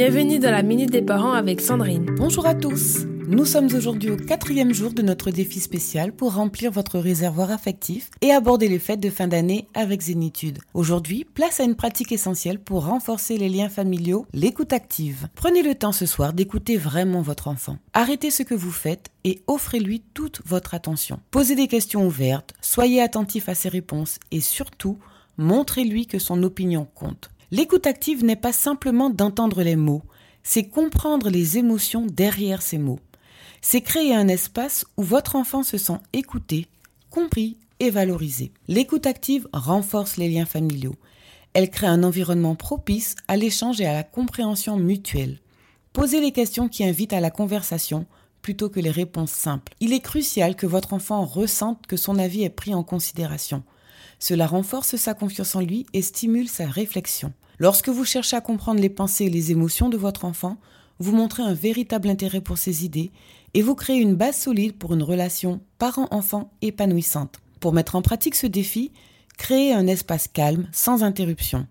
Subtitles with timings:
[0.00, 2.06] Bienvenue dans la Minute des Parents avec Sandrine.
[2.16, 2.98] Bonjour à tous.
[3.26, 8.08] Nous sommes aujourd'hui au quatrième jour de notre défi spécial pour remplir votre réservoir affectif
[8.20, 10.60] et aborder les fêtes de fin d'année avec zénitude.
[10.72, 15.26] Aujourd'hui, place à une pratique essentielle pour renforcer les liens familiaux, l'écoute active.
[15.34, 17.78] Prenez le temps ce soir d'écouter vraiment votre enfant.
[17.92, 21.18] Arrêtez ce que vous faites et offrez-lui toute votre attention.
[21.32, 24.96] Posez des questions ouvertes, soyez attentif à ses réponses et surtout,
[25.38, 27.30] montrez-lui que son opinion compte.
[27.50, 30.02] L'écoute active n'est pas simplement d'entendre les mots,
[30.42, 33.00] c'est comprendre les émotions derrière ces mots.
[33.62, 36.66] C'est créer un espace où votre enfant se sent écouté,
[37.10, 38.52] compris et valorisé.
[38.66, 40.94] L'écoute active renforce les liens familiaux.
[41.54, 45.38] Elle crée un environnement propice à l'échange et à la compréhension mutuelle.
[45.92, 48.06] Posez les questions qui invitent à la conversation
[48.42, 49.74] plutôt que les réponses simples.
[49.80, 53.62] Il est crucial que votre enfant ressente que son avis est pris en considération.
[54.18, 57.32] Cela renforce sa confiance en lui et stimule sa réflexion.
[57.58, 60.58] Lorsque vous cherchez à comprendre les pensées et les émotions de votre enfant,
[60.98, 63.10] vous montrez un véritable intérêt pour ses idées
[63.54, 67.40] et vous créez une base solide pour une relation parent-enfant épanouissante.
[67.60, 68.92] Pour mettre en pratique ce défi,
[69.36, 71.66] créez un espace calme, sans interruption.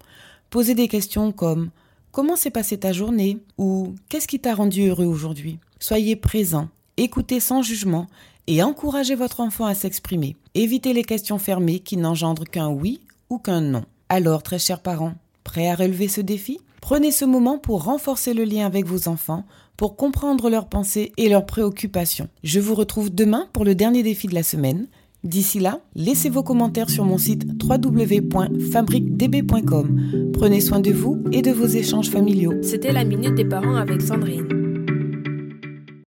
[0.49, 1.71] Posez des questions comme
[2.11, 3.37] Comment s'est passée ta journée?
[3.57, 5.59] ou Qu'est-ce qui t'a rendu heureux aujourd'hui?
[5.79, 8.07] Soyez présent, écoutez sans jugement
[8.47, 10.35] et encouragez votre enfant à s'exprimer.
[10.55, 13.83] Évitez les questions fermées qui n'engendrent qu'un oui ou qu'un non.
[14.09, 16.59] Alors, très chers parents, prêts à relever ce défi?
[16.81, 21.29] Prenez ce moment pour renforcer le lien avec vos enfants, pour comprendre leurs pensées et
[21.29, 22.27] leurs préoccupations.
[22.43, 24.87] Je vous retrouve demain pour le dernier défi de la semaine.
[25.23, 30.31] D'ici là, laissez vos commentaires sur mon site www.fabriquedb.com.
[30.33, 32.53] Prenez soin de vous et de vos échanges familiaux.
[32.63, 34.66] C'était la Minute des Parents avec Sandrine.